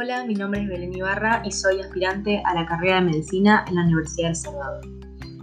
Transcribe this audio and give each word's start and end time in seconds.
Hola, 0.00 0.24
mi 0.24 0.34
nombre 0.34 0.62
es 0.62 0.68
Belén 0.68 0.94
Ibarra 0.94 1.42
y 1.44 1.50
soy 1.50 1.80
aspirante 1.80 2.40
a 2.44 2.54
la 2.54 2.64
carrera 2.66 3.00
de 3.00 3.06
medicina 3.06 3.64
en 3.66 3.74
la 3.74 3.82
Universidad 3.82 4.28
del 4.28 4.36
Salvador. 4.36 4.80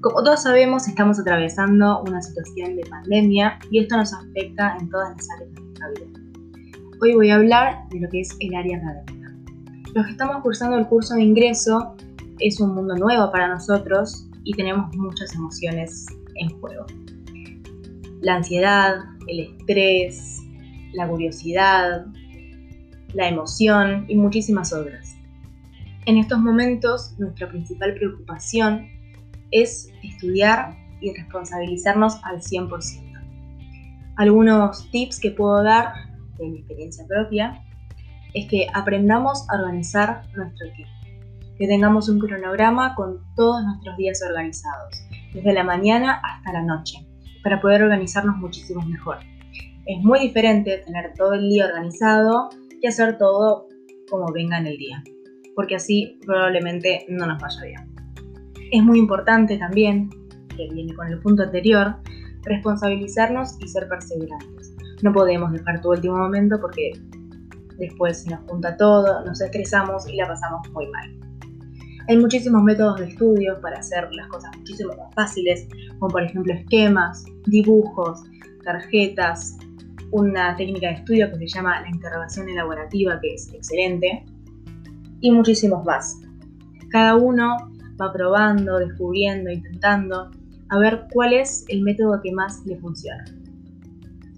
Como 0.00 0.22
todos 0.22 0.42
sabemos, 0.44 0.88
estamos 0.88 1.20
atravesando 1.20 2.02
una 2.04 2.22
situación 2.22 2.74
de 2.76 2.86
pandemia 2.88 3.58
y 3.70 3.80
esto 3.80 3.98
nos 3.98 4.14
afecta 4.14 4.78
en 4.80 4.88
todas 4.88 5.14
las 5.14 5.30
áreas 5.32 5.54
de 5.54 5.60
nuestra 5.60 5.88
vida. 5.90 6.80
Hoy 7.02 7.14
voy 7.14 7.28
a 7.28 7.34
hablar 7.34 7.86
de 7.90 8.00
lo 8.00 8.08
que 8.08 8.22
es 8.22 8.34
el 8.40 8.54
área 8.54 8.78
académica. 8.78 9.34
Los 9.94 10.06
que 10.06 10.12
estamos 10.12 10.42
cursando 10.42 10.78
el 10.78 10.86
curso 10.86 11.14
de 11.14 11.24
ingreso 11.24 11.94
es 12.38 12.58
un 12.58 12.74
mundo 12.74 12.96
nuevo 12.96 13.30
para 13.30 13.48
nosotros 13.48 14.30
y 14.44 14.54
tenemos 14.54 14.96
muchas 14.96 15.34
emociones 15.34 16.06
en 16.36 16.58
juego. 16.58 16.86
La 18.22 18.36
ansiedad, 18.36 18.94
el 19.26 19.40
estrés, 19.40 20.40
la 20.94 21.06
curiosidad, 21.06 22.06
la 23.14 23.28
emoción 23.28 24.04
y 24.08 24.16
muchísimas 24.16 24.72
otras. 24.72 25.16
En 26.06 26.16
estos 26.16 26.38
momentos 26.38 27.14
nuestra 27.18 27.48
principal 27.48 27.94
preocupación 27.94 28.88
es 29.50 29.90
estudiar 30.02 30.76
y 31.00 31.14
responsabilizarnos 31.14 32.16
al 32.24 32.40
100%. 32.40 33.08
Algunos 34.16 34.90
tips 34.90 35.20
que 35.20 35.30
puedo 35.30 35.62
dar 35.62 35.92
de 36.38 36.48
mi 36.48 36.58
experiencia 36.58 37.06
propia 37.06 37.62
es 38.34 38.48
que 38.48 38.66
aprendamos 38.74 39.48
a 39.50 39.56
organizar 39.56 40.22
nuestro 40.36 40.70
tiempo, 40.72 40.94
que 41.58 41.66
tengamos 41.66 42.08
un 42.08 42.18
cronograma 42.18 42.94
con 42.94 43.20
todos 43.36 43.62
nuestros 43.64 43.96
días 43.96 44.20
organizados, 44.26 45.02
desde 45.32 45.52
la 45.52 45.64
mañana 45.64 46.20
hasta 46.24 46.52
la 46.52 46.62
noche, 46.62 47.06
para 47.42 47.60
poder 47.60 47.82
organizarnos 47.82 48.36
muchísimo 48.36 48.82
mejor. 48.82 49.18
Es 49.86 50.02
muy 50.02 50.20
diferente 50.20 50.78
tener 50.84 51.14
todo 51.14 51.34
el 51.34 51.48
día 51.48 51.66
organizado 51.66 52.50
y 52.80 52.86
hacer 52.86 53.18
todo 53.18 53.66
como 54.10 54.32
venga 54.32 54.58
en 54.58 54.66
el 54.66 54.76
día, 54.76 55.02
porque 55.54 55.76
así 55.76 56.18
probablemente 56.24 57.04
no 57.08 57.26
nos 57.26 57.40
vaya 57.40 57.62
bien. 57.62 57.94
Es 58.70 58.82
muy 58.82 58.98
importante 58.98 59.56
también, 59.58 60.10
que 60.56 60.68
viene 60.72 60.94
con 60.94 61.08
el 61.08 61.18
punto 61.20 61.42
anterior, 61.42 61.96
responsabilizarnos 62.42 63.56
y 63.60 63.68
ser 63.68 63.88
perseverantes. 63.88 64.74
No 65.02 65.12
podemos 65.12 65.52
dejar 65.52 65.80
todo 65.80 65.92
último 65.92 66.16
momento 66.16 66.60
porque 66.60 66.92
después 67.78 68.22
se 68.22 68.30
nos 68.30 68.40
junta 68.48 68.76
todo, 68.76 69.24
nos 69.24 69.40
estresamos 69.40 70.08
y 70.08 70.16
la 70.16 70.26
pasamos 70.26 70.68
muy 70.72 70.86
mal. 70.88 71.18
Hay 72.08 72.16
muchísimos 72.16 72.62
métodos 72.62 73.00
de 73.00 73.08
estudio 73.08 73.60
para 73.60 73.78
hacer 73.78 74.08
las 74.12 74.28
cosas 74.28 74.50
muchísimo 74.56 74.94
más 74.96 75.14
fáciles, 75.14 75.68
como 75.98 76.10
por 76.10 76.22
ejemplo 76.22 76.54
esquemas, 76.54 77.24
dibujos, 77.46 78.22
tarjetas, 78.64 79.58
una 80.10 80.56
técnica 80.56 80.88
de 80.88 80.94
estudio 80.94 81.30
que 81.30 81.38
se 81.38 81.48
llama 81.48 81.80
la 81.80 81.88
interrogación 81.88 82.48
elaborativa, 82.48 83.20
que 83.20 83.34
es 83.34 83.52
excelente, 83.52 84.24
y 85.20 85.30
muchísimos 85.30 85.84
más. 85.84 86.20
Cada 86.90 87.16
uno 87.16 87.56
va 88.00 88.12
probando, 88.12 88.78
descubriendo, 88.78 89.50
intentando, 89.50 90.30
a 90.70 90.78
ver 90.78 91.06
cuál 91.12 91.32
es 91.32 91.64
el 91.68 91.82
método 91.82 92.20
que 92.22 92.32
más 92.32 92.64
le 92.66 92.76
funciona. 92.76 93.24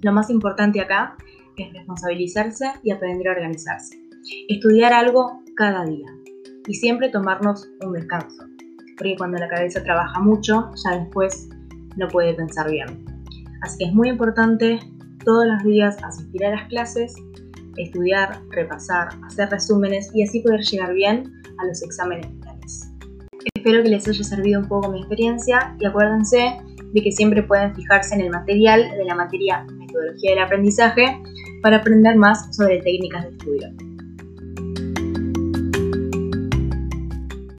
Lo 0.03 0.13
más 0.13 0.31
importante 0.31 0.81
acá 0.81 1.17
es 1.57 1.73
responsabilizarse 1.73 2.73
y 2.83 2.91
aprender 2.91 3.29
a 3.29 3.33
organizarse. 3.33 3.97
Estudiar 4.49 4.93
algo 4.93 5.43
cada 5.57 5.85
día 5.85 6.07
y 6.67 6.75
siempre 6.75 7.11
tomarnos 7.11 7.69
un 7.85 7.93
descanso, 7.93 8.45
porque 8.97 9.17
cuando 9.17 9.39
la 9.39 9.49
cabeza 9.49 9.83
trabaja 9.83 10.21
mucho, 10.21 10.71
ya 10.85 10.99
después 10.99 11.49
no 11.97 12.09
puede 12.09 12.35
pensar 12.35 12.71
bien. 12.71 13.05
Así 13.63 13.79
que 13.79 13.85
es 13.87 13.93
muy 13.93 14.09
importante 14.09 14.79
todos 15.25 15.47
los 15.47 15.63
días 15.65 15.97
asistir 16.03 16.45
a 16.45 16.51
las 16.51 16.69
clases, 16.69 17.15
estudiar, 17.77 18.41
repasar, 18.51 19.09
hacer 19.27 19.49
resúmenes 19.51 20.11
y 20.15 20.23
así 20.23 20.41
poder 20.41 20.61
llegar 20.61 20.93
bien 20.95 21.33
a 21.59 21.67
los 21.67 21.83
exámenes 21.83 22.27
finales. 22.27 22.91
Espero 23.55 23.83
que 23.83 23.91
les 23.91 24.09
haya 24.09 24.25
servido 24.25 24.61
un 24.61 24.69
poco 24.69 24.91
mi 24.91 25.01
experiencia 25.01 25.77
y 25.79 25.87
acuérdense 25.87 26.57
de 26.93 27.03
que 27.03 27.13
siempre 27.13 27.43
pueden 27.43 27.75
fijarse 27.75 28.15
en 28.15 28.23
el 28.23 28.31
material 28.31 28.91
de 28.97 29.05
la 29.05 29.15
materia 29.15 29.65
Metodología 29.73 30.31
del 30.31 30.43
Aprendizaje 30.43 31.21
para 31.63 31.79
aprender 31.79 32.17
más 32.17 32.55
sobre 32.57 32.81
técnicas 32.81 33.25
de 33.25 33.31
estudio. 33.31 33.90